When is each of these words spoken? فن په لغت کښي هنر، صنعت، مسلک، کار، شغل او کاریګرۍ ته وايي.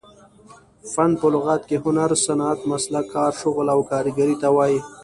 فن 0.91 1.11
په 1.19 1.27
لغت 1.33 1.61
کښي 1.69 1.77
هنر، 1.85 2.09
صنعت، 2.25 2.59
مسلک، 2.71 3.05
کار، 3.13 3.31
شغل 3.41 3.67
او 3.73 3.79
کاریګرۍ 3.89 4.35
ته 4.41 4.47
وايي. 4.55 4.79